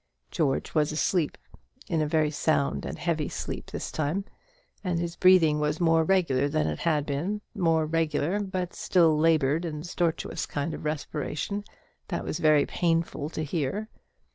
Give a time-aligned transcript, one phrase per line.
[0.31, 1.37] George was asleep;
[1.87, 4.25] in a very sound and heavy sleep this time;
[4.83, 9.13] and his breathing was more regular than it had been more regular, but still a
[9.13, 11.63] laboured stertorous kind of respiration
[12.07, 13.89] that was very painful to hear.